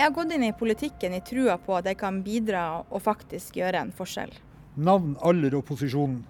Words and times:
Jeg 0.00 0.06
har 0.08 0.14
gått 0.16 0.30
inn 0.32 0.46
i 0.46 0.54
politikken 0.56 1.12
i 1.12 1.18
trua 1.20 1.58
på 1.60 1.74
at 1.76 1.84
jeg 1.84 1.98
kan 2.00 2.22
bidra 2.24 2.60
og 2.88 3.02
faktisk 3.04 3.58
gjøre 3.58 3.82
en 3.84 3.90
forskjell. 3.92 4.30
Navn, 4.80 5.10
aller 5.20 5.52
opposisjonen? 5.58 6.22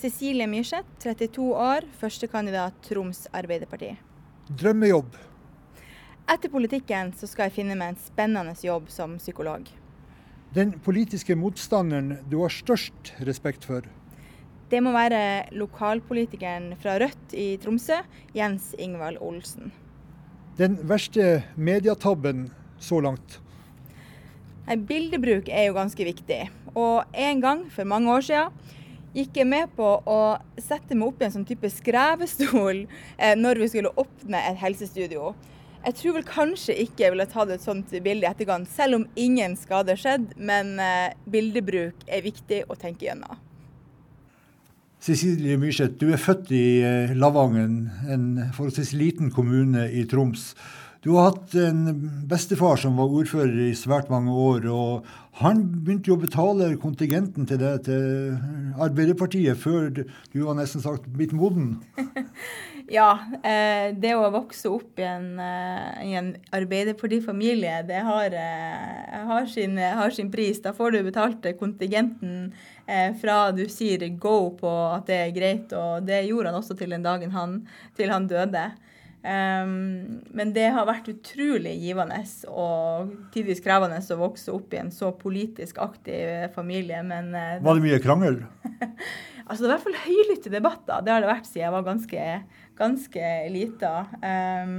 Cecilie 0.00 0.46
Myrseth, 0.48 0.88
32 1.04 1.44
år, 1.52 1.84
førstekandidat 2.00 2.78
Troms 2.86 3.26
Arbeiderparti. 3.36 3.90
Drømmejobb? 4.48 5.18
Etter 6.24 6.48
politikken 6.54 7.12
så 7.18 7.28
skal 7.28 7.50
jeg 7.50 7.56
finne 7.58 7.76
meg 7.76 7.92
en 7.92 8.00
spennende 8.00 8.56
jobb 8.64 8.88
som 8.94 9.18
psykolog. 9.20 9.68
Den 10.56 10.72
politiske 10.80 11.36
motstanderen 11.36 12.14
du 12.32 12.38
har 12.40 12.56
størst 12.56 13.12
respekt 13.28 13.68
for? 13.68 13.84
Det 14.72 14.80
må 14.80 14.96
være 14.96 15.52
lokalpolitikeren 15.52 16.72
fra 16.80 16.96
Rødt 17.04 17.36
i 17.36 17.50
Tromsø, 17.60 18.00
Jens 18.32 18.72
Ingvald 18.80 19.20
Olsen. 19.20 19.68
Den 20.56 20.80
verste 20.88 21.42
medietabben 21.60 22.46
så 22.82 23.00
langt? 23.04 23.38
Nei, 24.66 24.78
bildebruk 24.78 25.50
er 25.50 25.68
jo 25.68 25.78
ganske 25.78 26.06
viktig. 26.06 26.42
Og 26.78 27.02
en 27.12 27.42
gang 27.42 27.64
for 27.72 27.88
mange 27.88 28.12
år 28.12 28.26
siden 28.26 28.78
gikk 29.12 29.42
jeg 29.42 29.48
med 29.48 29.72
på 29.76 29.88
å 30.08 30.18
sette 30.60 30.96
meg 30.96 31.10
opp 31.10 31.22
i 31.22 31.26
en 31.26 31.34
sånn 31.34 31.48
type 31.48 31.68
skrevestol 31.68 32.84
eh, 32.84 33.34
når 33.36 33.60
vi 33.60 33.72
skulle 33.72 33.92
åpne 34.00 34.40
et 34.48 34.60
helsestudio. 34.62 35.34
Jeg 35.82 35.96
tror 35.98 36.14
vel 36.14 36.26
kanskje 36.26 36.76
ikke 36.84 37.02
jeg 37.02 37.12
ville 37.16 37.26
tatt 37.26 37.50
et 37.50 37.64
sånt 37.64 37.90
bilde 38.04 38.22
i 38.22 38.30
etterkant, 38.30 38.70
selv 38.70 39.00
om 39.00 39.06
ingen 39.18 39.56
skade 39.58 39.96
skjedd. 39.98 40.30
Men 40.38 40.76
eh, 40.80 41.14
bildebruk 41.26 42.06
er 42.06 42.22
viktig 42.24 42.62
å 42.70 42.78
tenke 42.78 43.08
gjennom. 43.08 43.40
Cecilie 45.02 45.58
Myrseth, 45.58 45.98
du 45.98 46.12
er 46.14 46.22
født 46.22 46.52
i 46.54 46.66
eh, 46.86 47.16
Lavangen, 47.18 47.90
en 48.06 48.26
forholdsvis 48.54 48.92
liten 48.94 49.32
kommune 49.34 49.88
i 49.90 50.06
Troms. 50.06 50.52
Du 51.02 51.10
har 51.16 51.32
hatt 51.32 51.54
en 51.58 51.80
bestefar 52.30 52.76
som 52.78 52.94
var 52.94 53.10
ordfører 53.10 53.56
i 53.64 53.72
svært 53.74 54.06
mange 54.12 54.30
år. 54.38 54.68
og 54.70 55.08
Han 55.40 55.64
begynte 55.82 56.12
jo 56.12 56.14
å 56.14 56.22
betale 56.22 56.68
kontingenten 56.78 57.48
til 57.50 57.58
det 57.58 57.72
til 57.88 58.36
Arbeiderpartiet 58.78 59.58
før 59.58 59.88
du 59.90 60.36
var 60.44 60.54
nesten 60.54 60.84
sagt 60.84 61.08
blitt 61.10 61.34
moden. 61.34 61.80
ja, 62.98 63.08
eh, 63.42 63.90
det 63.98 64.12
å 64.14 64.30
vokse 64.30 64.70
opp 64.70 65.02
i 65.02 65.08
en, 65.08 65.26
eh, 65.42 66.04
i 66.06 66.14
en 66.20 66.30
Arbeiderpartifamilie, 66.54 67.80
det 67.90 68.04
har, 68.06 68.38
eh, 68.38 69.18
har, 69.26 69.50
sin, 69.50 69.74
har, 69.82 70.14
sin, 70.14 70.30
pris. 70.30 70.62
Da 70.62 70.70
får 70.70 70.94
du 70.94 71.00
betalt 71.08 71.50
kontingenten 71.58 72.52
fra 73.18 73.36
du 73.54 73.64
sier 73.70 74.02
go 74.20 74.52
på 74.58 74.70
at 74.92 75.10
det 75.10 75.18
er 75.18 75.34
greit, 75.34 75.74
og 75.74 76.06
det 76.06 76.24
gjorde 76.28 76.50
han 76.50 76.62
også 76.62 76.78
til 76.78 76.94
den 76.94 77.02
dagen 77.02 77.34
han, 77.34 77.60
til 77.98 78.10
han 78.14 78.30
døde. 78.30 78.68
Um, 79.22 80.22
men 80.34 80.50
det 80.50 80.72
har 80.74 80.86
vært 80.88 81.06
utrolig 81.12 81.76
givende 81.78 82.16
og 82.50 83.12
tidvis 83.30 83.60
krevende 83.62 84.00
å 84.02 84.18
vokse 84.18 84.50
opp 84.50 84.72
i 84.74 84.80
en 84.80 84.90
så 84.90 85.12
politisk 85.14 85.78
aktiv 85.82 86.48
familie. 86.56 87.04
Men, 87.06 87.30
uh, 87.30 87.60
var 87.62 87.78
det 87.78 87.84
mye 87.84 88.00
krangel? 88.02 88.40
altså 89.46 89.62
Det 89.62 89.68
er 89.68 89.68
i 89.68 89.74
hvert 89.76 89.84
fall 89.86 90.00
høylytte 90.08 90.54
debatter. 90.54 91.04
Det 91.06 91.14
har 91.14 91.22
det 91.22 91.30
vært 91.30 91.46
siden 91.46 91.62
jeg 91.62 91.76
var 91.76 91.86
ganske, 91.86 92.24
ganske 92.80 93.28
lita. 93.54 93.92
Um, 94.24 94.74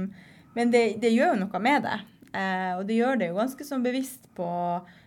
men 0.58 0.74
det, 0.74 0.84
det, 1.00 1.14
gjør 1.14 1.32
jo 1.32 1.40
noe 1.46 1.62
med 1.64 1.88
det. 1.88 1.96
Uh, 2.34 2.72
og 2.76 2.84
det 2.90 3.00
gjør 3.00 3.22
det 3.22 3.30
jo 3.30 3.40
ganske 3.40 3.64
sånn 3.64 3.86
bevisst 3.86 4.28
på, 4.36 4.50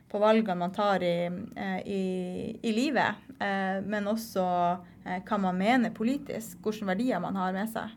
på 0.10 0.24
valgene 0.24 0.64
man 0.64 0.74
tar 0.74 1.06
i, 1.06 1.30
uh, 1.30 1.80
i, 1.86 2.04
i 2.58 2.74
livet. 2.74 3.22
men 3.38 4.08
også 4.10 4.44
hva 5.28 5.38
man 5.38 5.60
mener 5.60 5.92
politisk, 5.94 6.58
hvilke 6.66 6.88
verdier 6.90 7.22
man 7.22 7.38
har 7.38 7.54
med 7.54 7.70
seg. 7.70 7.94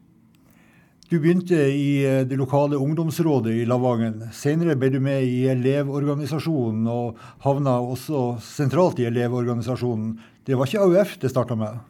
Du 1.10 1.16
begynte 1.18 1.56
i 1.74 2.04
eh, 2.06 2.20
det 2.22 2.36
lokale 2.38 2.78
ungdomsrådet 2.78 3.50
i 3.58 3.64
Lavangen. 3.66 4.28
Senere 4.30 4.76
ble 4.78 4.92
du 4.94 5.00
med 5.02 5.24
i 5.26 5.40
Elevorganisasjonen, 5.50 6.84
og 6.86 7.18
havna 7.42 7.80
også 7.82 8.36
sentralt 8.46 9.02
i 9.02 9.08
Elevorganisasjonen. 9.08 10.12
Det 10.46 10.54
var 10.54 10.70
ikke 10.70 10.84
AUF 10.86 11.16
det 11.18 11.32
starta 11.32 11.58
med? 11.58 11.82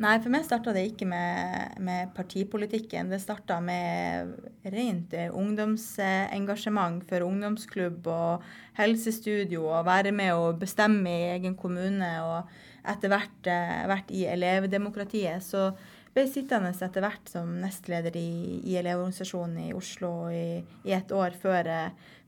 Nei, 0.00 0.16
for 0.24 0.32
meg 0.32 0.48
starta 0.48 0.72
det 0.72 0.86
ikke 0.88 1.04
med, 1.04 1.76
med, 1.84 2.16
partipolitikken. 2.16 3.12
Det 3.12 3.20
starta 3.20 3.60
med 3.60 4.32
rent 4.64 5.12
eh, 5.20 5.28
ungdomsengasjement 5.28 7.04
for 7.12 7.28
ungdomsklubb 7.28 8.08
og 8.08 8.52
helsestudio, 8.80 9.68
og 9.68 9.84
være 9.84 10.16
med 10.16 10.32
og 10.32 10.62
bestemme 10.64 11.12
i 11.12 11.32
egen 11.36 11.60
kommune, 11.60 12.14
og 12.24 12.88
etter 12.88 13.12
hvert 13.12 13.52
eh, 13.52 13.82
vært 13.92 14.16
i 14.16 14.24
elevdemokratiet. 14.32 15.44
Så 15.44 15.74
ble 16.12 16.26
sittende 16.28 16.72
etter 16.74 17.04
hvert 17.04 17.30
som 17.30 17.54
nestleder 17.62 18.16
i, 18.20 18.60
i 18.68 18.76
Elevorganisasjonen 18.80 19.68
i 19.68 19.72
Oslo 19.76 20.12
i, 20.32 20.60
i 20.84 20.94
et 20.96 21.12
år 21.16 21.36
før, 21.40 21.70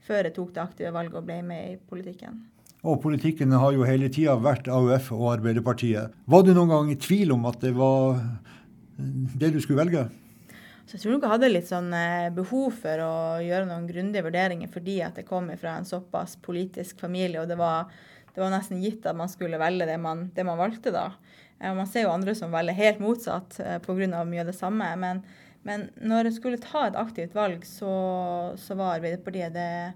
før, 0.04 0.24
jeg 0.24 0.34
tok 0.36 0.54
det 0.56 0.64
aktive 0.64 0.92
valget 0.94 1.20
og 1.20 1.28
ble 1.28 1.38
med 1.44 1.74
i 1.74 1.78
politikken. 1.90 2.42
Og 2.84 2.98
politikken 3.00 3.52
har 3.56 3.72
jo 3.72 3.86
hele 3.88 4.10
tida 4.12 4.34
vært 4.36 4.68
AUF 4.68 5.08
og 5.16 5.30
Arbeiderpartiet. 5.38 6.12
Var 6.28 6.42
du 6.44 6.52
noen 6.52 6.72
gang 6.72 6.90
i 6.92 7.00
tvil 7.00 7.32
om 7.32 7.46
at 7.48 7.62
det 7.64 7.72
var 7.76 8.20
det 8.96 9.54
du 9.54 9.60
skulle 9.62 9.80
velge? 9.80 10.04
Så 10.84 10.98
jeg 10.98 11.02
tror 11.02 11.14
nok 11.14 11.24
jeg 11.24 11.32
hadde 11.32 11.48
litt 11.48 11.68
sånn 11.70 11.92
eh, 11.96 12.32
behov 12.36 12.74
for 12.82 13.00
å 13.00 13.14
gjøre 13.40 13.68
noen 13.70 13.86
grundige 13.88 14.24
vurderinger 14.26 14.68
fordi 14.72 14.98
at 15.04 15.16
jeg 15.16 15.28
kom 15.28 15.48
fra 15.56 15.78
en 15.78 15.88
såpass 15.88 16.36
politisk 16.44 17.00
familie, 17.00 17.40
og 17.40 17.48
det 17.48 17.56
var, 17.56 17.88
det 18.34 18.42
var 18.42 18.52
nesten 18.52 18.82
gitt 18.84 19.06
at 19.08 19.16
man 19.16 19.32
skulle 19.32 19.60
velge 19.60 19.88
det 19.88 19.96
man, 20.00 20.28
det 20.36 20.44
man 20.44 20.60
valgte 20.60 20.92
da. 20.92 21.08
Man 21.60 21.86
ser 21.88 22.04
jo 22.04 22.12
andre 22.12 22.34
som 22.36 22.52
velger 22.52 22.76
helt 22.76 23.02
motsatt 23.02 23.58
eh, 23.62 23.78
pga. 23.82 24.24
mye 24.24 24.42
av 24.42 24.50
det 24.50 24.56
samme. 24.56 24.88
Men, 25.00 25.22
men, 25.62 25.88
når 26.02 26.28
jeg 26.28 26.38
skulle 26.38 26.60
ta 26.62 26.88
et 26.88 26.98
aktivt 26.98 27.34
valg, 27.34 27.64
så, 27.64 27.92
så 28.58 28.76
var 28.76 28.98
Arbeiderpartiet 28.98 29.54
det, 29.54 29.94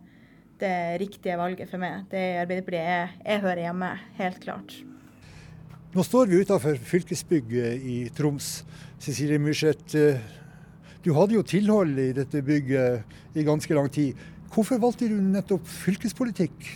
det, 0.62 1.00
riktige 1.02 1.36
valget 1.38 1.70
for 1.70 1.82
meg. 1.82 2.06
Det 2.10 2.18
er 2.20 2.42
Arbeiderpartiet 2.44 2.86
jeg, 2.86 3.10
jeg 3.26 3.44
hører 3.44 3.64
hjemme, 3.66 3.92
helt 4.20 4.40
klart. 4.44 4.78
Nå 5.94 6.04
står 6.04 6.28
vi 6.28 6.42
utenfor 6.44 6.80
fylkesbygget 6.84 7.84
i 7.84 8.00
Troms. 8.16 8.62
Cecilie 9.02 9.40
Myrseth, 9.42 9.96
eh, 9.98 10.20
du 11.04 11.12
hadde 11.16 11.36
jo 11.36 11.44
tilhold 11.46 11.98
i 12.00 12.10
dette 12.16 12.42
bygget 12.44 13.38
i 13.38 13.44
ganske 13.46 13.74
lang 13.74 13.90
tid. 13.92 14.18
Hvorfor 14.52 14.80
valgte 14.80 15.08
du 15.10 15.18
nettopp 15.20 15.66
fylkespolitikk? 15.68 16.70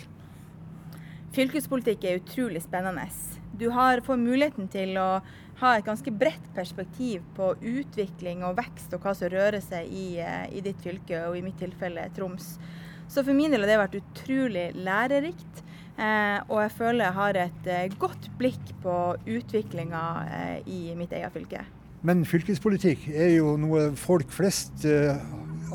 Fylkespolitikk 1.32 2.04
er 2.04 2.20
utrolig 2.20 2.60
spennende. 2.64 3.06
Du 3.58 3.68
har, 3.74 4.00
får 4.04 4.20
muligheten 4.20 4.68
til 4.72 4.96
å 5.00 5.08
ha 5.62 5.72
et 5.76 5.86
ganske 5.86 6.10
bredt 6.10 6.46
perspektiv 6.56 7.22
på 7.36 7.52
utvikling 7.60 8.42
og 8.46 8.56
vekst 8.58 8.94
og 8.96 9.04
hva 9.04 9.12
som 9.14 9.30
rører 9.30 9.60
seg 9.62 9.90
i, 9.92 10.06
eh, 10.18 10.46
i 10.50 10.62
ditt 10.64 10.80
fylke, 10.82 11.26
og 11.28 11.36
i 11.38 11.44
mitt 11.44 11.60
tilfelle 11.60 12.08
Troms. 12.16 12.56
Så 13.12 13.22
for 13.22 13.36
min 13.36 13.52
del 13.52 13.62
har 13.62 13.70
det 13.70 13.82
vært 13.82 14.00
utrolig 14.00 14.70
lærerikt. 14.74 15.62
Eh, 16.00 16.40
og 16.48 16.62
jeg 16.62 16.72
føler 16.78 17.04
jeg 17.04 17.18
har 17.18 17.38
et 17.42 17.66
eh, 17.68 17.94
godt 18.00 18.30
blikk 18.40 18.72
på 18.82 18.96
utviklinga 19.28 20.02
eh, 20.24 20.58
i 20.66 20.80
mitt 20.96 21.12
eget 21.12 21.34
fylke. 21.34 21.66
Men 22.02 22.24
fylkespolitikk 22.26 23.04
er 23.12 23.36
jo 23.36 23.54
noe 23.60 23.90
folk 24.00 24.32
flest 24.34 24.86
eh, 24.88 25.20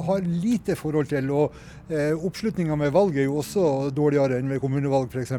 har 0.08 0.26
lite 0.26 0.76
forhold 0.76 1.12
til. 1.14 1.30
Og 1.32 1.56
eh, 1.94 2.12
oppslutninga 2.18 2.76
med 2.80 2.92
valg 2.96 3.16
er 3.16 3.30
jo 3.30 3.40
også 3.44 3.92
dårligere 3.96 4.42
enn 4.42 4.52
ved 4.52 4.64
kommunevalg 4.64 5.14
f.eks. 5.14 5.38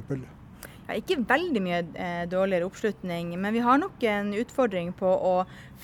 Ja, 0.88 0.94
ikke 0.96 1.18
veldig 1.28 1.60
mye 1.60 1.78
eh, 2.00 2.22
dårligere 2.32 2.64
oppslutning, 2.64 3.34
men 3.36 3.52
vi 3.52 3.60
har 3.60 3.76
nok 3.76 4.00
en 4.08 4.30
utfordring 4.40 4.94
på 4.96 5.10
å 5.10 5.32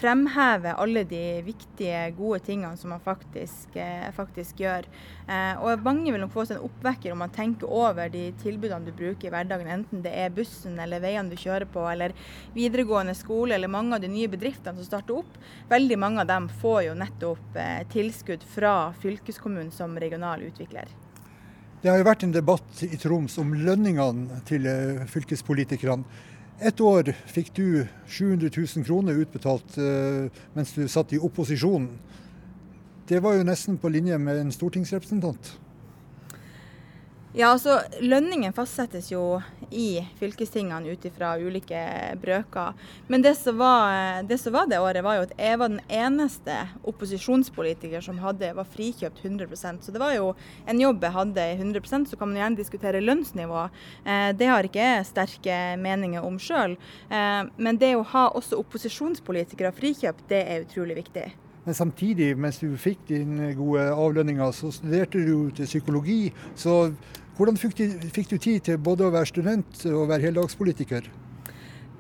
fremheve 0.01 0.73
alle 0.81 1.03
de 1.05 1.43
viktige, 1.45 2.07
gode 2.17 2.39
tingene 2.47 2.79
som 2.81 2.89
man 2.95 3.03
faktisk, 3.05 3.77
eh, 3.77 4.07
faktisk 4.17 4.65
gjør. 4.65 4.89
Eh, 5.29 5.61
og 5.61 5.85
mange 5.85 6.09
vil 6.09 6.25
nok 6.25 6.33
få 6.33 6.47
seg 6.49 6.57
en 6.57 6.71
oppvekker 6.71 7.13
om 7.13 7.21
man 7.21 7.37
tenker 7.37 7.69
over 7.69 8.09
de 8.09 8.31
tilbudene 8.41 8.89
du 8.89 8.97
bruker 8.97 9.29
i 9.29 9.35
hverdagen, 9.37 9.69
enten 9.77 10.01
det 10.09 10.17
er 10.25 10.33
bussen 10.33 10.81
eller 10.81 11.05
veiene 11.05 11.29
du 11.29 11.37
kjører 11.37 11.69
på, 11.69 11.85
eller 11.85 12.17
videregående 12.57 13.13
skole, 13.13 13.59
eller 13.59 13.69
mange 13.69 13.99
av 13.99 14.01
de 14.01 14.09
nye 14.09 14.33
bedriftene 14.33 14.81
som 14.81 14.89
starter 14.89 15.21
opp. 15.21 15.41
Veldig 15.69 16.01
mange 16.01 16.25
av 16.25 16.33
dem 16.33 16.49
får 16.65 16.87
jo 16.89 17.01
nettopp 17.05 17.61
eh, 17.61 17.83
tilskudd 17.93 18.53
fra 18.57 18.95
fylkeskommunen 19.05 19.69
som 19.69 20.01
regional 20.01 20.49
utvikler. 20.49 20.89
Det 21.85 21.91
har 21.93 21.99
jo 22.01 22.05
vært 22.07 22.23
en 22.25 22.31
debatt 22.33 22.79
i 22.81 22.97
Troms 22.97 23.35
om 23.43 23.51
lønningene 23.61 24.39
til 24.49 24.65
eh, 24.65 25.03
fylkespolitikerne. 25.05 26.23
Et 26.65 26.79
år 26.81 27.11
fikk 27.29 27.51
du 27.59 27.67
700 28.09 28.49
000 28.49 28.87
kroner 28.87 29.19
utbetalt 29.21 29.77
uh, 29.77 30.31
mens 30.55 30.73
du 30.73 30.87
satt 30.89 31.13
i 31.13 31.19
opposisjon. 31.21 31.91
Det 33.11 33.19
var 33.21 33.37
jo 33.37 33.45
nesten 33.45 33.77
på 33.77 33.91
linje 33.93 34.17
med 34.17 34.41
en 34.41 34.55
stortingsrepresentant. 34.55 35.51
Ja, 37.35 37.49
altså 37.51 37.81
Lønningen 37.99 38.53
fastsettes 38.55 39.09
jo 39.11 39.41
i 39.75 39.99
fylkestingene 40.21 40.93
ut 40.95 41.03
ifra 41.09 41.33
ulike 41.43 41.81
brøker. 42.23 42.77
Men 43.11 43.25
det 43.25 43.33
som, 43.41 43.59
var, 43.59 44.23
det 44.23 44.39
som, 44.39 44.55
var, 44.55 44.69
det 44.71 44.79
året, 44.79 45.03
var 45.03 45.17
jo 45.19 45.25
at 45.27 45.35
jeg 45.35 45.59
var 45.59 45.73
den 45.73 45.81
eneste 45.91 46.61
opposisjonspolitiker 46.87 48.07
som 48.07 48.23
hadde, 48.23 48.53
var 48.55 48.71
frikjøpt 48.71 49.25
100% 49.27 49.83
Så 49.83 49.91
det 49.91 50.05
var 50.05 50.15
jo 50.15 50.31
en 50.71 50.87
jobb 50.87 51.03
jeg 51.03 51.17
hadde 51.19 51.49
i 51.51 51.59
100% 51.59 52.13
Så 52.13 52.21
kan 52.21 52.31
man 52.31 52.39
gjerne 52.39 52.61
diskutere 52.63 53.03
lønnsnivå. 53.03 53.65
Eh, 54.07 54.31
det 54.39 54.53
har 54.53 54.71
ikke 54.71 54.87
jeg 54.87 55.11
sterke 55.11 55.57
meninger 55.83 56.23
om 56.23 56.39
sjøl. 56.39 56.79
Eh, 57.11 57.41
men 57.59 57.83
det 57.83 57.97
å 57.99 58.07
ha 58.15 58.29
også 58.31 58.63
opposisjonspolitikere 58.63 59.75
frikjøpt, 59.75 60.29
det 60.31 60.47
er 60.47 60.69
utrolig 60.69 61.03
viktig. 61.03 61.33
Men 61.65 61.75
samtidig, 61.75 62.35
mens 62.37 62.59
du 62.61 62.75
fikk 62.77 63.07
dine 63.09 63.55
gode 63.57 63.87
avlønninger, 63.91 64.51
så 64.53 64.71
studerte 64.75 65.23
du 65.25 65.51
til 65.57 65.67
psykologi. 65.67 66.33
Så 66.61 66.93
hvordan 67.35 67.57
fikk 67.59 67.77
du, 68.31 68.37
tid 68.39 68.61
til 68.69 68.79
både 68.79 69.09
å 69.09 69.13
være 69.15 69.27
student 69.27 69.87
og 69.91 70.09
være 70.11 70.29
heldagspolitiker? 70.29 71.09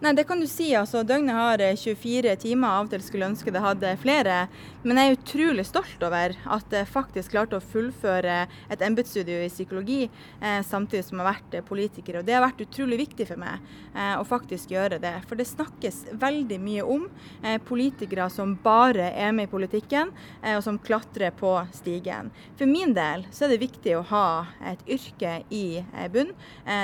Nei, 0.02 0.10
det 0.12 0.24
kan 0.26 0.40
du 0.40 0.46
si. 0.50 0.72
altså 0.74 1.04
Døgnet 1.06 1.36
har 1.36 1.62
24 1.78 2.26
eh, 2.28 2.38
timer. 2.38 2.80
Av 2.80 2.88
og 2.88 2.90
til 2.90 3.02
skulle 3.04 3.28
ønske 3.30 3.52
det 3.54 3.62
hadde 3.62 3.92
flere. 4.02 4.38
Men 4.82 4.98
jeg 4.98 5.10
er 5.10 5.14
utrolig 5.16 5.64
stolt 5.64 6.02
over 6.04 6.34
at 6.56 6.74
jeg 6.74 6.88
faktisk 6.90 7.32
klarte 7.32 7.56
å 7.56 7.62
fullføre 7.62 8.34
et 8.74 8.82
embetsstudio 8.84 9.38
i 9.44 9.52
psykologi 9.52 10.00
eh, 10.04 10.58
samtidig 10.66 11.06
som 11.06 11.16
jeg 11.16 11.24
har 11.24 11.30
vært 11.30 11.54
eh, 11.54 11.64
politiker. 11.64 12.18
Og 12.18 12.26
det 12.26 12.34
har 12.34 12.42
vært 12.44 12.64
utrolig 12.66 12.98
viktig 13.04 13.28
for 13.30 13.40
meg 13.40 13.62
eh, 13.94 14.16
å 14.18 14.26
faktisk 14.26 14.74
gjøre 14.74 14.98
det. 15.00 15.14
For 15.28 15.38
det 15.40 15.46
snakkes 15.48 16.02
veldig 16.20 16.58
mye 16.66 16.88
om 16.96 17.06
eh, 17.44 17.56
politikere 17.62 18.26
som 18.34 18.56
bare 18.66 19.12
er 19.14 19.32
med 19.32 19.46
i 19.46 19.52
politikken, 19.54 20.10
eh, 20.42 20.58
og 20.58 20.64
som 20.66 20.82
klatrer 20.82 21.32
på 21.38 21.54
stigen. 21.78 22.32
For 22.58 22.68
min 22.68 22.96
del 22.98 23.28
så 23.30 23.46
er 23.46 23.54
det 23.54 23.62
viktig 23.62 23.94
å 24.00 24.04
ha 24.10 24.26
et 24.74 24.82
yrke 24.90 25.38
i 25.54 25.64
bunn. 26.12 26.34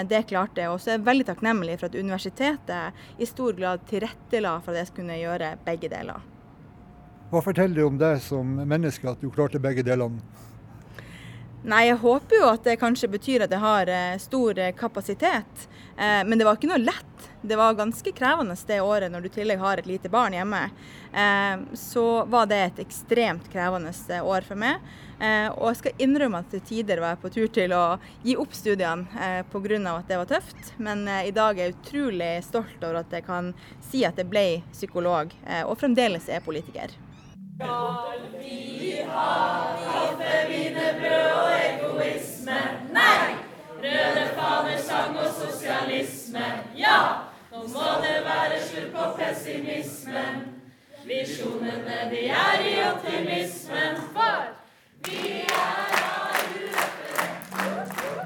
det 0.08 0.24
klarte 0.30 0.62
jeg. 0.62 0.70
Og 0.70 0.80
så 0.80 0.94
er 0.94 0.98
jeg 0.98 1.06
veldig 1.10 1.26
takknemlig 1.28 1.76
for 1.80 1.90
at 1.90 1.98
universitetet 1.98 2.99
i 3.18 3.28
stor 3.28 3.56
grad 3.58 3.86
tilrettela 3.90 4.58
for 4.64 4.74
at 4.74 4.84
jeg 4.84 4.92
skulle 4.92 5.18
gjøre 5.20 5.54
begge 5.66 5.90
deler. 5.92 6.22
Hva 7.30 7.42
forteller 7.44 7.78
det 7.78 7.86
om 7.86 7.98
deg 7.98 8.22
som 8.24 8.56
menneske 8.66 9.06
at 9.06 9.20
du 9.22 9.30
klarte 9.30 9.60
begge 9.62 9.84
delene? 9.86 10.18
Nei, 11.60 11.84
Jeg 11.90 12.00
håper 12.00 12.40
jo 12.40 12.48
at 12.48 12.64
det 12.64 12.78
kanskje 12.80 13.10
betyr 13.12 13.44
at 13.44 13.52
jeg 13.52 13.60
har 13.60 13.90
eh, 13.92 14.16
stor 14.18 14.58
eh, 14.58 14.72
kapasitet. 14.72 15.66
Eh, 15.92 16.22
men 16.24 16.40
det 16.40 16.46
var 16.48 16.56
ikke 16.56 16.70
noe 16.70 16.80
lett. 16.80 17.09
Det 17.42 17.56
var 17.56 17.74
ganske 17.74 18.12
krevende 18.12 18.56
det 18.66 18.80
året 18.80 19.12
når 19.12 19.20
du 19.20 19.28
i 19.30 19.32
tillegg 19.40 19.58
har 19.58 19.80
et 19.80 19.86
lite 19.88 20.08
barn 20.12 20.34
hjemme. 20.36 20.70
Så 21.72 22.24
var 22.28 22.46
det 22.46 22.58
et 22.64 22.82
ekstremt 22.84 23.48
krevende 23.52 23.92
år 24.20 24.44
for 24.44 24.60
meg. 24.60 24.84
Og 25.56 25.70
jeg 25.70 25.78
skal 25.80 26.04
innrømme 26.04 26.42
at 26.42 26.50
til 26.52 26.60
tider 26.68 27.00
var 27.00 27.14
jeg 27.14 27.22
på 27.22 27.32
tur 27.32 27.48
til 27.52 27.72
å 27.76 27.84
gi 28.24 28.36
opp 28.36 28.52
studiene 28.56 29.44
pga. 29.52 29.96
at 29.96 30.08
det 30.08 30.20
var 30.20 30.28
tøft. 30.28 30.72
Men 30.76 31.08
i 31.08 31.32
dag 31.32 31.58
er 31.58 31.70
jeg 31.70 31.76
utrolig 31.78 32.44
stolt 32.44 32.84
over 32.84 33.00
at 33.00 33.12
jeg 33.12 33.24
kan 33.24 33.54
si 33.90 34.04
at 34.04 34.18
jeg 34.20 34.28
ble 34.28 34.62
psykolog, 34.72 35.32
og 35.64 35.78
fremdeles 35.80 36.28
er 36.28 36.44
politiker. 36.44 36.92
Skal 37.60 38.20
vi 38.40 39.02
ha 39.04 39.76
kaffe, 39.80 40.36
wienerbrød 40.48 41.32
og 41.36 41.50
egoisme? 41.56 42.60
Nei! 42.92 43.36
Røde 43.80 44.24
faner, 44.36 44.78
sang 44.84 45.16
og 45.16 45.28
sosialisme? 45.36 46.46
Ja! 46.76 47.29
Nå 47.60 47.66
må 47.68 47.88
det 48.00 48.20
være 48.24 48.58
slutt 48.64 48.92
på 48.94 49.06
pessimismen. 49.18 50.36
Visjonene, 51.04 51.96
de 52.08 52.20
er 52.32 52.62
i 52.64 52.70
optimismen, 52.86 53.98
for 54.14 54.46
vi 55.04 55.42
er 55.42 55.90
AUF. 56.38 56.78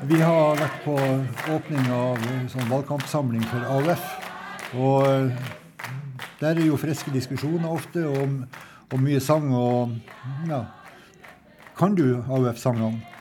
Vi 0.06 0.20
har 0.20 0.60
vært 0.60 0.78
på 0.84 0.94
åpning 1.56 1.90
av 1.96 2.22
sånn 2.52 2.70
valgkampsamling 2.70 3.42
for 3.50 3.66
AUF. 3.74 4.04
Og 4.78 5.08
eh, 5.08 5.50
der 6.38 6.52
er 6.54 6.68
jo 6.68 6.78
friske 6.78 7.10
diskusjoner 7.14 7.74
ofte 7.74 8.06
om 8.06 8.44
og 8.92 9.02
mye 9.02 9.18
sang. 9.20 9.50
og 9.50 9.98
ja. 10.46 10.62
Kan 11.74 11.98
du 11.98 12.22
AUF-sangene? 12.22 13.13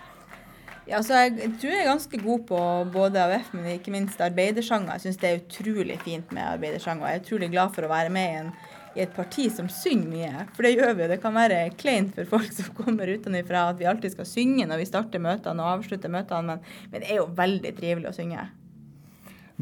Ja, 0.83 0.97
altså 0.99 1.15
jeg 1.15 1.53
tror 1.61 1.71
jeg 1.71 1.79
er 1.79 1.87
ganske 1.87 2.19
god 2.19 2.41
på 2.49 2.59
både 2.91 3.21
AUF, 3.23 3.53
men 3.55 3.69
ikke 3.71 3.91
minst 3.93 4.19
arbeidersanger. 4.21 4.97
Jeg 4.97 5.05
syns 5.05 5.19
det 5.21 5.29
er 5.29 5.37
utrolig 5.39 5.95
fint 6.03 6.31
med 6.35 6.43
arbeidersanger. 6.43 7.05
Jeg 7.07 7.19
er 7.19 7.23
utrolig 7.23 7.51
glad 7.53 7.75
for 7.75 7.87
å 7.87 7.91
være 7.91 8.11
med 8.11 8.25
i, 8.25 8.41
en, 8.41 8.49
i, 8.91 9.03
et 9.05 9.13
parti 9.15 9.45
som 9.47 9.69
synger 9.71 10.09
mye. 10.11 10.47
For 10.57 10.67
det 10.67 10.73
gjør 10.73 10.91
vi 10.97 11.05
jo. 11.05 11.11
Det 11.13 11.19
kan 11.23 11.37
være 11.37 11.61
kleint 11.79 12.11
for 12.17 12.27
folk 12.33 12.51
som 12.51 12.73
kommer 12.75 13.13
utenfra 13.15 13.69
at 13.71 13.79
vi 13.79 13.87
alltid 13.87 14.17
skal 14.17 14.27
synge 14.27 14.67
når 14.67 14.81
vi 14.81 14.89
starter 14.89 15.23
møtene 15.23 15.63
og 15.63 15.77
avslutter 15.77 16.11
møtene, 16.11 16.57
men, 16.57 16.75
men 16.91 17.05
det 17.05 17.13
er 17.13 17.21
jo 17.21 17.29
veldig 17.37 17.73
trivelig 17.79 18.11
å 18.11 18.17
synge. 18.17 18.43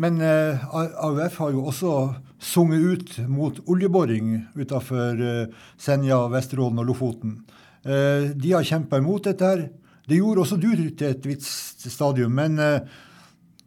Men 0.01 0.17
eh, 0.25 0.65
AUF 0.73 1.37
har 1.43 1.53
jo 1.53 1.67
også 1.69 1.95
sunget 2.41 2.81
ut 2.81 3.13
mot 3.29 3.59
oljeboring 3.69 4.39
utenfor 4.57 5.21
eh, 5.21 5.53
Senja, 5.77 6.23
Vesterålen 6.33 6.81
og 6.81 6.89
Lofoten. 6.89 7.43
Eh, 7.85 8.31
de 8.33 8.55
har 8.55 8.65
kjempa 8.65 8.97
imot 8.97 9.29
dette 9.29 9.51
her. 9.51 9.63
Det 10.09 10.19
gjorde 10.19 10.43
også 10.43 10.57
du 10.59 10.69
til 10.75 11.07
et 11.07 11.25
visst 11.25 11.85
stadium, 11.91 12.31
men 12.37 12.59
eh, 12.59 12.79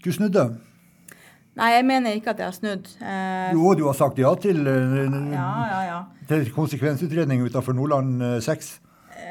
du 0.04 0.10
snudde. 0.12 0.48
Nei, 1.54 1.68
jeg 1.76 1.84
mener 1.86 2.16
ikke 2.18 2.32
at 2.32 2.40
jeg 2.42 2.50
har 2.50 2.56
snudd. 2.56 2.88
Eh, 2.98 3.52
jo, 3.54 3.74
du 3.78 3.84
har 3.86 3.98
sagt 3.98 4.18
ja 4.18 4.32
til, 4.42 4.64
eh, 4.66 5.04
ja, 5.34 5.50
ja, 5.70 5.82
ja. 5.90 6.00
til 6.28 6.50
konsekvensutredning 6.54 7.44
utenfor 7.46 7.76
Nordland 7.76 8.42
6. 8.42 8.74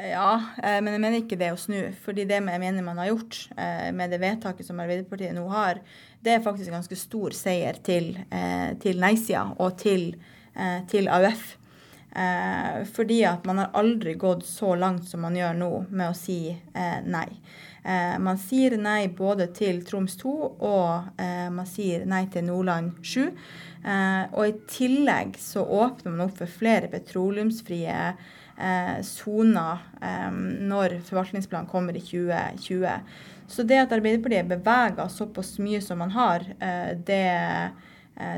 Ja, 0.04 0.30
men 0.60 0.92
jeg 0.92 1.00
mener 1.00 1.20
ikke 1.20 1.36
det 1.40 1.48
å 1.52 1.60
snu. 1.60 1.78
fordi 2.04 2.24
det 2.28 2.36
jeg 2.36 2.44
mener 2.60 2.84
man 2.84 2.98
har 3.00 3.08
gjort 3.08 3.38
med 3.96 4.12
det 4.12 4.18
vedtaket 4.20 4.66
som 4.66 4.80
Arbeiderpartiet 4.82 5.32
nå 5.36 5.46
har, 5.48 5.80
det 6.24 6.32
er 6.32 6.44
faktisk 6.44 6.70
en 6.70 6.78
ganske 6.78 6.96
stor 6.96 7.34
seier 7.36 7.76
til, 7.84 8.14
eh, 8.32 8.72
til 8.80 9.00
nei-sida 9.00 9.44
og 9.60 9.76
til, 9.78 10.14
eh, 10.56 10.80
til 10.88 11.08
AUF. 11.08 11.58
Eh, 12.14 12.84
fordi 12.94 13.24
at 13.26 13.46
man 13.46 13.58
har 13.58 13.72
aldri 13.74 14.14
gått 14.14 14.46
så 14.46 14.74
langt 14.78 15.08
som 15.08 15.24
man 15.26 15.36
gjør 15.36 15.56
nå 15.58 15.70
med 15.90 16.10
å 16.10 16.16
si 16.16 16.38
eh, 16.52 17.00
nei. 17.04 17.26
Eh, 17.82 18.14
man 18.22 18.38
sier 18.40 18.76
nei 18.78 19.08
både 19.12 19.48
til 19.56 19.82
Troms 19.84 20.14
2 20.20 20.34
og 20.54 21.20
eh, 21.20 21.50
man 21.52 21.66
sier 21.68 22.06
nei 22.08 22.24
til 22.32 22.46
Nordland 22.48 22.94
7. 23.02 23.28
og 24.32 24.44
i 24.48 24.52
tillegg 24.70 25.34
så 25.36 25.60
åpner 25.60 26.14
man 26.14 26.24
opp 26.24 26.38
for 26.38 26.48
flere 26.48 26.88
petroleumsfrie 26.88 28.14
soner 29.04 29.82
når 30.64 30.94
forvaltningsplanen 31.04 31.68
kommer 31.68 31.98
i 31.98 32.00
2020. 32.00 33.02
Så 33.46 33.62
det 33.62 33.78
at 33.82 33.92
Arbeiderpartiet 33.92 34.48
beveger 34.48 35.10
såpass 35.12 35.58
mye 35.62 35.80
som 35.84 36.00
man 36.00 36.14
har, 36.14 36.44
eh, 36.60 36.96
det, 36.96 37.26
eh, 37.28 37.68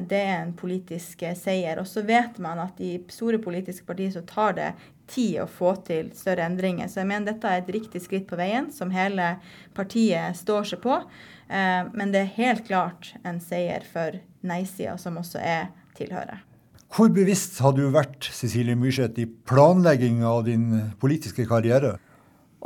det 0.09 0.19
er 0.19 0.39
en 0.41 0.55
politisk 0.57 1.23
eh, 1.27 1.37
seier. 1.37 1.81
Og 1.83 1.89
så 1.91 2.05
vet 2.07 2.39
man 2.43 2.63
at 2.63 2.81
i 2.81 2.97
store 3.13 3.41
politiske 3.43 3.87
partier 3.89 4.15
så 4.15 4.25
tar 4.27 4.57
det 4.57 4.71
tid 5.11 5.43
å 5.43 5.49
få 5.51 5.75
til 5.87 6.09
større 6.17 6.47
endringer. 6.49 6.89
Så 6.89 7.03
jeg 7.03 7.11
mener 7.11 7.33
dette 7.33 7.51
er 7.51 7.63
et 7.63 7.73
riktig 7.77 8.03
skritt 8.05 8.27
på 8.31 8.39
veien, 8.41 8.71
som 8.75 8.95
hele 8.95 9.37
partiet 9.77 10.39
står 10.41 10.67
seg 10.73 10.83
på. 10.83 10.99
Men 11.47 12.11
det 12.11 12.25
er 12.25 12.33
helt 12.41 12.65
klart 12.67 13.13
en 13.23 13.39
seier 13.39 13.87
for 13.87 14.19
nei-sida, 14.43 14.97
som 14.99 15.21
også 15.21 15.39
er 15.39 15.69
tilhøret. 15.95 16.43
Hvor 16.91 17.11
bevisst 17.15 17.59
har 17.63 17.75
du 17.77 17.85
vært 17.95 18.27
Cecilie 18.35 18.75
Myrseth, 18.79 19.19
i 19.23 19.27
planleggingen 19.27 20.27
av 20.27 20.43
din 20.47 20.67
politiske 20.99 21.47
karriere? 21.47 21.97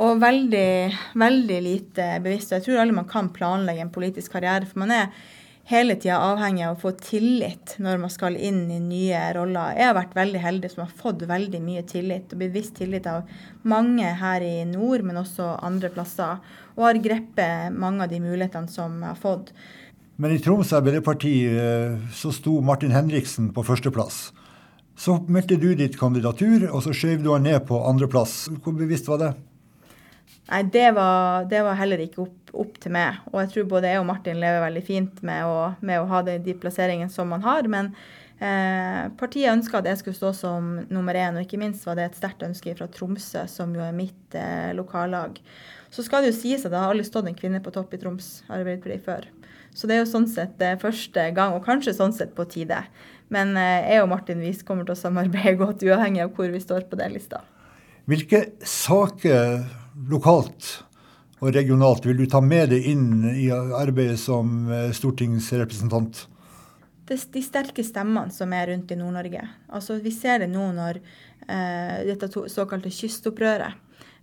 Og 0.01 0.21
veldig, 0.21 0.93
veldig 1.19 1.59
lite 1.61 2.07
bevisst. 2.23 2.53
Jeg 2.55 2.65
tror 2.65 2.81
alle 2.81 2.95
man 2.95 3.09
kan 3.09 3.29
planlegge 3.33 3.83
en 3.85 3.93
politisk 3.93 4.33
karriere. 4.33 4.65
For 4.69 4.81
man 4.81 4.93
er 4.95 5.09
hele 5.71 5.95
tida 5.95 6.19
avhengig 6.19 6.65
av 6.67 6.75
å 6.75 6.81
få 6.81 6.91
tillit 6.99 7.75
når 7.81 8.01
man 8.03 8.11
skal 8.11 8.35
inn 8.35 8.65
i 8.71 8.79
nye 8.83 9.21
roller. 9.37 9.75
Jeg 9.77 9.87
har 9.89 9.97
vært 9.97 10.17
veldig 10.17 10.41
heldig 10.43 10.71
som 10.73 10.83
har 10.83 10.95
fått 11.01 11.23
veldig 11.29 11.61
mye 11.63 11.83
tillit, 11.87 12.33
og 12.35 12.43
vist 12.53 12.75
tillit 12.79 13.07
av 13.09 13.29
mange 13.67 14.09
her 14.21 14.43
i 14.45 14.65
nord, 14.69 15.05
men 15.07 15.21
også 15.21 15.53
andre 15.63 15.91
plasser. 15.93 16.41
Og 16.75 16.87
har 16.89 17.01
grepet 17.03 17.77
mange 17.77 18.05
av 18.05 18.11
de 18.11 18.19
mulighetene 18.23 18.71
som 18.71 18.99
jeg 18.99 19.09
har 19.09 19.21
fått. 19.21 19.53
Men 20.21 20.35
i 20.35 20.41
Troms 20.43 20.73
Arbeiderparti 20.77 21.35
eh, 21.49 21.95
så 22.13 22.33
sto 22.35 22.59
Martin 22.61 22.93
Henriksen 22.93 23.49
på 23.55 23.63
førsteplass. 23.65 24.27
Så 24.99 25.15
meldte 25.31 25.57
du 25.57 25.71
ditt 25.73 25.95
kandidatur, 25.97 26.67
og 26.69 26.83
så 26.85 26.93
skjøv 26.93 27.23
du 27.23 27.31
han 27.33 27.47
ned 27.47 27.63
på 27.69 27.79
andreplass. 27.89 28.43
Hvor 28.61 28.75
bevisst 28.77 29.09
var 29.09 29.23
det? 29.23 29.31
Nei, 30.51 30.63
det 30.73 30.89
var, 30.97 31.45
det 31.47 31.61
var 31.63 31.77
heller 31.79 32.01
ikke 32.03 32.25
opp, 32.25 32.51
opp, 32.51 32.79
til 32.83 32.91
meg. 32.95 33.21
Og 33.31 33.39
jeg 33.43 33.51
tror 33.53 33.69
både 33.75 33.91
jeg 33.93 34.01
og 34.01 34.07
Martin 34.09 34.41
lever 34.41 34.65
veldig 34.65 34.83
fint 34.83 35.21
med 35.27 35.47
å, 35.47 35.71
med 35.79 36.01
å 36.01 36.09
ha 36.09 36.23
de, 36.27 36.39
de 36.43 36.55
plasseringene 36.59 37.13
som 37.13 37.29
man 37.31 37.45
har. 37.45 37.69
Men 37.71 37.93
eh, 38.41 39.05
partiet 39.19 39.53
ønska 39.53 39.79
at 39.79 39.91
jeg 39.91 40.01
skulle 40.01 40.19
stå 40.19 40.33
som 40.41 40.71
nummer 40.91 41.17
én, 41.17 41.37
og 41.37 41.45
ikke 41.45 41.61
minst 41.61 41.87
var 41.87 41.99
det 41.99 42.09
et 42.09 42.19
sterkt 42.19 42.43
ønske 42.47 42.75
fra 42.75 42.89
Tromsø, 42.91 43.45
som 43.51 43.75
jo 43.77 43.85
er 43.85 43.95
mitt 43.95 44.35
eh, 44.37 44.73
lokallag. 44.75 45.39
Så 45.91 46.03
skal 46.07 46.23
det 46.23 46.33
jo 46.33 46.39
sies 46.41 46.65
at 46.65 46.73
det 46.73 46.79
har 46.79 46.91
aldri 46.91 47.07
stått 47.07 47.29
en 47.29 47.37
kvinne 47.37 47.63
på 47.63 47.73
topp 47.75 47.95
i 47.95 48.01
Troms 48.01 48.41
Arbeiderparti 48.51 48.99
før. 49.05 49.29
Så 49.75 49.87
det 49.87 49.95
er 49.95 50.01
jo 50.01 50.11
sånn 50.11 50.27
sett 50.27 50.57
det 50.59 50.73
eh, 50.75 50.81
første 50.81 51.29
gang, 51.35 51.55
og 51.55 51.65
kanskje 51.67 51.95
sånn 51.95 52.15
sett 52.15 52.35
på 52.35 52.47
tide. 52.51 52.83
Men 53.31 53.55
eh, 53.59 53.93
jeg 53.93 54.03
og 54.03 54.11
Martin 54.11 54.43
Wies 54.43 54.65
kommer 54.67 54.87
til 54.87 54.97
å 54.97 54.99
samarbeide 54.99 55.55
godt, 55.61 55.85
uavhengig 55.87 56.25
av 56.25 56.35
hvor 56.35 56.51
vi 56.51 56.63
står 56.63 56.89
på 56.91 56.99
den 56.99 57.15
lista. 57.15 57.45
Hvilke 58.09 58.49
saker 58.67 59.61
lokalt 60.09 60.69
og 61.41 61.49
regionalt 61.55 62.05
vil 62.05 62.19
du 62.21 62.27
ta 62.29 62.41
med 62.45 62.69
deg 62.69 62.85
inn 62.91 63.25
i 63.33 63.47
arbeidet 63.51 64.19
som 64.21 64.69
eh, 64.69 64.91
stortingsrepresentant? 64.93 66.27
Det, 67.09 67.17
de 67.33 67.41
sterke 67.43 67.83
stemmene 67.83 68.33
som 68.33 68.53
er 68.53 68.69
rundt 68.69 68.93
i 68.93 68.97
Nord-Norge. 68.99 69.41
Altså, 69.73 69.97
vi 70.03 70.13
ser 70.13 70.43
det 70.43 70.51
nå 70.51 70.67
når 70.77 71.01
eh, 71.01 72.03
dette 72.11 72.29
såkalte 72.29 72.93
kystopprøret. 72.93 73.79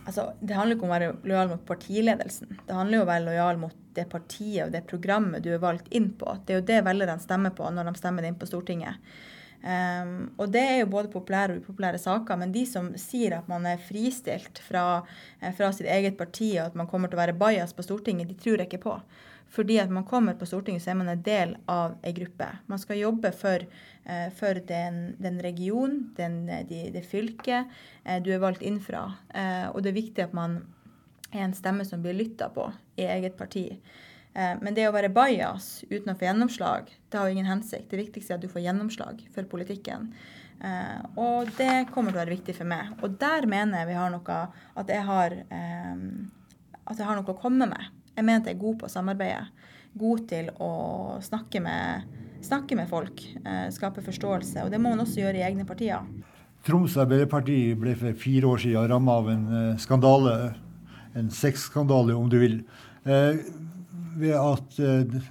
Altså, 0.03 0.33
det 0.43 0.57
handler 0.57 0.75
ikke 0.75 0.85
om 0.85 0.91
å 0.91 0.97
være 0.97 1.13
lojal 1.25 1.49
mot 1.53 1.63
partiledelsen. 1.65 2.57
Det 2.67 2.75
handler 2.75 2.97
jo 2.97 3.01
om 3.01 3.07
å 3.07 3.13
være 3.13 3.25
lojal 3.25 3.57
mot 3.61 3.75
det 3.97 4.05
partiet 4.11 4.67
og 4.67 4.73
det 4.73 4.83
programmet 4.89 5.45
du 5.45 5.49
er 5.53 5.61
valgt 5.63 5.87
inn 5.95 6.11
på. 6.19 6.35
Det 6.45 6.53
er 6.53 6.59
jo 6.59 6.69
det 6.69 6.81
velgerne 6.85 7.23
stemmer 7.23 7.53
på 7.55 7.69
når 7.71 7.89
de 7.89 7.93
stemmer 7.97 8.27
inn 8.27 8.37
på 8.37 8.49
Stortinget. 8.49 8.99
Um, 9.63 10.33
og 10.35 10.49
det 10.51 10.59
er 10.59 10.81
jo 10.81 10.89
både 10.91 11.07
populære 11.07 11.53
og 11.55 11.61
upopulære 11.63 11.99
saker, 12.01 12.35
men 12.41 12.51
de 12.51 12.65
som 12.67 12.89
sier 12.99 13.37
at 13.37 13.47
man 13.47 13.63
er 13.69 13.79
fristilt 13.79 14.59
fra, 14.59 15.05
eh, 15.39 15.53
fra 15.55 15.69
sitt 15.71 15.87
eget 15.87 16.17
parti 16.19 16.49
og 16.57 16.65
at 16.65 16.75
man 16.75 16.89
kommer 16.91 17.07
til 17.07 17.15
å 17.15 17.21
være 17.21 17.37
bajas 17.39 17.71
på 17.71 17.85
Stortinget, 17.85 18.27
de 18.27 18.35
tror 18.35 18.59
jeg 18.59 18.67
ikke 18.67 18.83
på. 18.83 18.97
Fordi 19.53 19.77
at 19.79 19.89
man 19.93 20.03
kommer 20.03 20.35
på 20.35 20.49
Stortinget, 20.49 20.83
så 20.83 20.91
er 20.91 20.99
man 20.99 21.13
en 21.13 21.23
del 21.23 21.55
av 21.69 21.95
ei 22.03 22.11
gruppe. 22.11 22.49
Man 22.67 22.81
skal 22.81 22.99
jobbe 22.99 23.31
for, 23.31 23.63
uh, 24.09 24.29
for 24.35 24.59
den, 24.67 25.15
den 25.21 25.39
regionen, 25.45 26.09
de, 26.17 26.83
det 26.91 27.05
fylket 27.07 27.69
uh, 28.03 28.19
du 28.19 28.33
er 28.33 28.43
valgt 28.43 28.65
inn 28.65 28.81
fra. 28.83 29.13
Uh, 29.29 29.69
og 29.71 29.83
det 29.83 29.93
er 29.93 30.01
viktig 30.01 30.25
at 30.25 30.33
man 30.35 30.63
er 31.31 31.45
en 31.45 31.55
stemme 31.55 31.85
som 31.85 32.01
blir 32.03 32.17
lytta 32.17 32.49
på 32.51 32.67
i 32.97 33.07
eget 33.07 33.37
parti. 33.37 33.69
Eh, 34.33 34.53
men 34.61 34.77
det 34.77 34.87
å 34.89 34.93
være 34.95 35.11
bajas 35.13 35.83
uten 35.89 36.13
å 36.13 36.17
få 36.17 36.27
gjennomslag, 36.27 36.93
det 37.09 37.19
har 37.19 37.29
jo 37.29 37.37
ingen 37.37 37.51
hensikt. 37.51 37.89
Det 37.91 38.01
viktigste 38.01 38.35
er 38.35 38.41
at 38.41 38.45
du 38.45 38.51
får 38.51 38.65
gjennomslag 38.65 39.21
for 39.35 39.49
politikken. 39.49 40.11
Uh, 40.63 41.01
og 41.19 41.49
det 41.57 41.89
kommer 41.91 42.13
til 42.13 42.21
å 42.21 42.21
være 42.21 42.35
viktig 42.37 42.53
for 42.55 42.69
meg. 42.69 42.93
Og 43.03 43.17
der 43.19 43.43
mener 43.51 43.81
jeg 43.81 43.89
vi 43.89 43.97
har 43.97 44.13
noe 44.13 44.35
at 44.79 44.91
jeg 44.93 45.03
har, 45.03 45.33
um, 45.49 46.05
at 46.85 47.01
jeg 47.01 47.07
har 47.09 47.19
noe 47.19 47.33
å 47.33 47.35
komme 47.35 47.67
med. 47.67 47.89
Jeg 48.13 48.23
mener 48.23 48.43
at 48.43 48.47
jeg 48.47 48.55
er 48.55 48.61
god 48.61 48.77
på 48.79 48.87
å 48.87 48.93
samarbeide. 48.93 49.41
God 49.99 50.23
til 50.29 50.49
å 50.61 50.71
snakke 51.25 51.61
med, 51.61 52.13
snakke 52.45 52.77
med 52.77 52.89
folk. 52.89 53.21
Eh, 53.43 53.67
skape 53.73 54.03
forståelse. 54.05 54.65
Og 54.65 54.71
det 54.73 54.79
må 54.81 54.93
man 54.93 55.03
også 55.03 55.21
gjøre 55.21 55.41
i 55.41 55.45
egne 55.45 55.65
partier. 55.69 56.05
Troms 56.65 56.95
Arbeiderparti 57.01 57.57
ble 57.77 57.93
for 57.99 58.17
fire 58.17 58.49
år 58.53 58.63
siden 58.63 58.89
ramma 58.89 59.17
av 59.21 59.29
en 59.33 59.43
eh, 59.59 59.81
skandale. 59.81 60.37
En 61.17 61.29
sexskandale, 61.33 62.15
om 62.17 62.29
du 62.29 62.39
vil. 62.41 62.57
Eh, 64.13 64.19
ved 64.19 64.35
at 64.35 64.79
eh, 64.79 65.21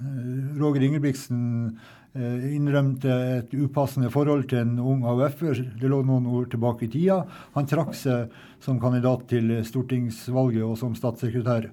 Roger 0.60 0.82
Ingebrigtsen 0.82 1.78
eh, 2.14 2.54
innrømte 2.54 3.10
et 3.38 3.54
upassende 3.54 4.10
forhold 4.10 4.48
til 4.48 4.58
en 4.58 4.78
ung 4.78 5.04
AUF-er. 5.04 5.78
Det 5.80 5.88
lå 5.88 6.02
noen 6.02 6.26
år 6.26 6.50
tilbake 6.50 6.86
i 6.86 6.90
tida. 6.90 7.24
Han 7.54 7.66
trakk 7.66 7.94
seg 7.94 8.32
som 8.60 8.80
kandidat 8.80 9.28
til 9.28 9.64
stortingsvalget 9.64 10.64
og 10.64 10.78
som 10.78 10.94
statssekretær. 10.94 11.70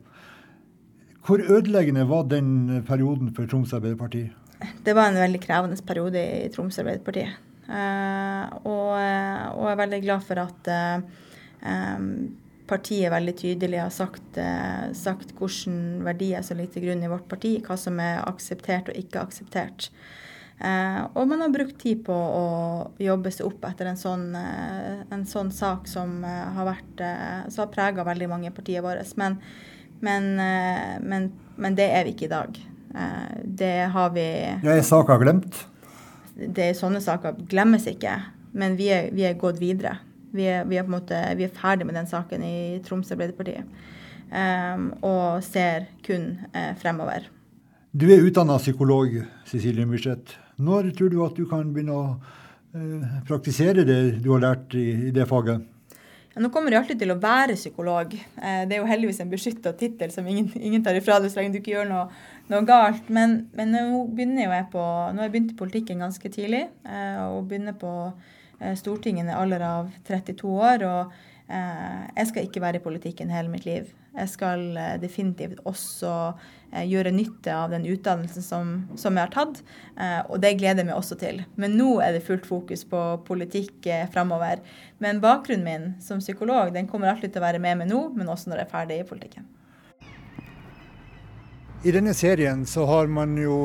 Hvor 1.25 1.39
ødeleggende 1.39 2.07
var 2.09 2.23
den 2.29 2.81
perioden 2.87 3.33
for 3.35 3.45
Troms 3.45 3.73
Arbeiderparti? 3.73 4.29
Det 4.83 4.95
var 4.95 5.09
en 5.09 5.19
veldig 5.19 5.39
krevende 5.43 5.77
periode 5.85 6.19
i 6.19 6.49
Troms 6.51 6.79
Arbeiderparti. 6.79 7.27
Uh, 7.69 8.49
og, 8.65 8.95
og, 8.97 9.65
jeg 9.67 9.73
er 9.75 9.77
veldig 9.77 9.99
glad 10.01 10.23
for 10.25 10.41
at 10.41 10.69
uh, 10.73 11.03
partiet 12.69 13.11
veldig 13.11 13.35
tydelig 13.39 13.81
har 13.81 13.91
sagt, 13.93 14.37
eh, 14.37 14.91
sagt 14.97 15.33
hvilke 15.37 16.05
verdier 16.05 16.45
som 16.45 16.59
ligger 16.59 16.77
til 16.77 16.87
grunn 16.87 17.03
i 17.03 17.11
vårt 17.11 17.27
parti, 17.31 17.57
hva 17.65 17.77
som 17.77 17.99
er 18.03 18.21
akseptert 18.29 18.91
og 18.91 18.99
ikke 18.99 19.25
akseptert. 19.25 19.91
og 21.15 21.23
man 21.27 21.39
har 21.39 21.51
brukt 21.55 21.77
tid 21.79 22.01
på 22.03 22.11
å 22.11 22.91
jobbe 22.99 23.31
seg 23.31 23.45
opp 23.47 23.63
etter 23.63 23.87
en 23.87 23.95
sånn, 23.95 24.35
en 24.35 25.23
sånn 25.23 25.53
sak 25.55 25.87
som 25.87 26.21
har 26.21 26.65
vært, 26.67 27.03
som 27.47 27.63
har 27.63 27.71
prega 27.71 28.03
veldig 28.03 28.27
mange 28.27 28.47
i 28.47 28.51
partiet 28.51 28.83
vårt. 28.83 29.15
Men 29.15 29.37
men, 29.99 30.39
eh, 30.39 30.99
men, 31.01 31.31
men, 31.55 31.75
det 31.75 31.89
er 31.91 32.05
vi 32.07 32.15
ikke 32.15 32.27
i 32.29 32.31
dag. 32.33 32.59
Eh, 32.95 33.39
det 33.43 33.75
har 33.93 34.13
vi 34.15 34.27
Ja, 34.63 34.75
Er 34.75 34.81
saka 34.81 35.17
glemt? 35.19 35.65
Det, 36.39 36.71
sånne 36.79 37.01
saker 37.03 37.35
glemmes 37.51 37.87
ikke, 37.89 38.15
men 38.55 38.77
vi 38.79 38.87
er, 38.95 39.09
vi 39.11 39.25
er 39.27 39.35
gått 39.39 39.59
videre. 39.59 39.97
Vi 40.35 40.45
er, 40.45 40.67
vi, 40.69 40.77
er 40.77 40.89
måte, 40.89 41.17
vi 41.37 41.47
er, 41.47 41.53
ferdig 41.53 41.87
med 41.87 41.97
den 41.97 42.09
saken 42.09 42.43
i 42.45 42.57
Troms 42.85 43.11
Arbeiderparti. 43.13 43.57
Um, 44.29 44.91
og 45.01 45.41
ser 45.41 45.87
kun 46.05 46.35
uh, 46.53 46.75
fremover. 46.77 47.25
Du 47.89 48.05
er 48.13 48.21
utdanna 48.21 48.59
psykolog, 48.61 49.15
Cecilie 49.49 49.87
Myrseth. 49.89 50.37
Når 50.61 50.91
tror 50.97 51.09
du 51.09 51.23
at 51.25 51.39
du 51.39 51.47
kan 51.49 51.71
begynne 51.73 51.97
å 51.97 52.05
uh, 52.13 53.19
praktisere 53.25 53.87
det 53.87 53.99
du 54.21 54.29
har 54.35 54.45
lært 54.45 54.77
i, 54.77 54.85
i 55.09 55.13
det 55.15 55.25
faget? 55.29 55.65
Ja, 56.35 56.43
nå 56.43 56.51
kommer 56.53 56.71
jeg 56.71 56.83
alltid 56.83 56.99
til 57.01 57.11
å 57.15 57.17
være 57.19 57.57
psykolog. 57.57 58.13
Eh, 58.13 58.61
det 58.69 58.75
er 58.75 58.83
jo 58.83 58.89
heldigvis 58.89 59.23
en 59.23 59.31
beskytta 59.31 59.73
tittel 59.79 60.11
som 60.13 60.27
ingen, 60.29 60.51
ingen, 60.55 60.83
tar 60.85 60.95
ifra 60.95 61.17
deg 61.19 61.33
så 61.33 61.41
lenge 61.41 61.55
du 61.55 61.63
ikke 61.63 61.73
gjør 61.73 61.89
noe, 61.89 62.03
noe 62.53 62.61
galt. 62.69 63.09
Men, 63.09 63.47
men, 63.57 63.73
nå 63.73 64.03
begynner 64.13 64.45
jo 64.45 64.53
jeg 64.53 64.67
på 64.75 64.83
Nå 64.83 65.23
har 65.23 65.25
jeg 65.25 65.33
begynt 65.33 65.55
i 65.55 65.57
politikken 65.63 66.05
ganske 66.05 66.31
tidlig, 66.31 66.67
og 67.25 67.49
begynner 67.49 67.73
på 67.81 67.91
Stortinget 68.75 69.23
i 69.23 69.27
en 69.29 69.35
alder 69.37 69.63
av 69.65 69.91
32 70.07 70.55
år. 70.59 70.83
og 70.85 71.19
jeg 71.49 72.27
skal 72.29 72.45
ikke 72.45 72.61
være 72.61 72.77
i 72.77 72.83
politikken 72.83 73.31
hele 73.33 73.49
mitt 73.49 73.63
liv. 73.65 73.87
Jeg 74.13 74.29
skal 74.29 74.77
definitivt 75.01 75.63
også 75.65 76.11
Eh, 76.71 76.85
gjøre 76.85 77.09
nytte 77.09 77.49
av 77.49 77.71
den 77.73 77.85
utdannelsen 77.89 78.45
som, 78.45 78.73
som, 78.99 79.15
jeg 79.17 79.25
har 79.25 79.31
tatt. 79.33 79.61
Eh, 79.97 80.19
og 80.29 80.37
det 80.43 80.53
gleder 80.59 80.83
jeg 80.83 80.89
meg 80.91 80.99
også 80.99 81.17
til. 81.17 81.41
Men 81.57 81.73
nå 81.79 81.95
er 82.05 82.13
det 82.13 82.25
fullt 82.27 82.45
fokus 82.45 82.83
på 82.85 83.01
politikk 83.25 83.87
eh, 83.89 84.05
framover. 84.13 84.61
Men 85.01 85.21
bakgrunnen 85.23 85.65
min 85.65 85.87
som 86.03 86.21
psykolog 86.21 86.73
den 86.75 86.89
kommer 86.89 87.09
alltid 87.09 87.33
til 87.33 87.41
å 87.41 87.47
være 87.47 87.63
med 87.63 87.81
meg 87.81 87.89
nå, 87.89 88.03
men 88.13 88.29
også 88.29 88.51
når 88.51 88.61
jeg 88.61 88.69
er 88.69 88.75
ferdig 88.75 88.99
i 88.99 89.07
politikken. 89.09 89.49
I 91.87 91.93
denne 91.95 92.13
serien 92.13 92.65
så 92.67 92.83
har 92.85 93.07
man 93.07 93.37
jo 93.39 93.55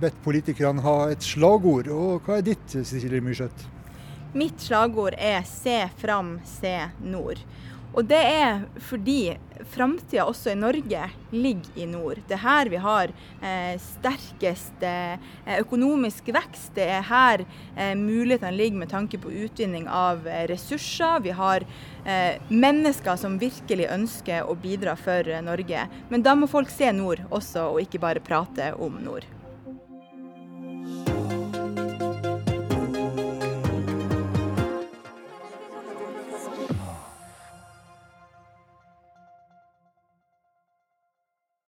bedt 0.00 0.16
politikerne 0.24 0.84
ha 0.84 0.98
et 1.12 1.26
slagord. 1.26 1.90
Og 1.92 2.24
hva 2.24 2.38
er 2.38 2.48
ditt, 2.48 2.64
Cecilie 2.70 3.20
Myrseth? 3.20 3.77
Mitt 4.34 4.60
slagord 4.60 5.14
er 5.18 5.42
'se 5.42 5.88
fram, 5.96 6.40
se 6.44 6.90
nord'. 7.02 7.44
Og 7.96 8.04
det 8.04 8.20
er 8.20 8.66
fordi 8.84 9.36
framtida 9.72 10.26
også 10.28 10.52
i 10.52 10.58
Norge 10.58 11.06
ligger 11.32 11.80
i 11.80 11.86
nord. 11.88 12.20
Det 12.28 12.36
er 12.36 12.42
her 12.44 12.68
vi 12.68 12.76
har 12.76 13.12
eh, 13.42 13.78
sterkest 13.80 14.84
eh, 14.84 15.16
økonomisk 15.58 16.28
vekst. 16.36 16.74
Det 16.76 16.84
er 16.84 17.06
her 17.08 17.44
eh, 17.76 17.94
mulighetene 17.96 18.52
ligger 18.54 18.78
med 18.84 18.92
tanke 18.92 19.18
på 19.18 19.32
utvinning 19.32 19.88
av 19.88 20.28
eh, 20.28 20.44
ressurser. 20.52 21.24
Vi 21.24 21.32
har 21.34 21.64
eh, 22.04 22.36
mennesker 22.48 23.16
som 23.16 23.40
virkelig 23.40 23.88
ønsker 23.96 24.44
å 24.44 24.54
bidra 24.54 24.94
for 24.96 25.32
Norge. 25.42 25.88
Men 26.12 26.22
da 26.22 26.36
må 26.36 26.46
folk 26.46 26.70
se 26.70 26.92
nord 26.92 27.24
også, 27.30 27.70
og 27.72 27.82
ikke 27.82 28.04
bare 28.04 28.24
prate 28.24 28.74
om 28.76 29.00
nord. 29.02 29.26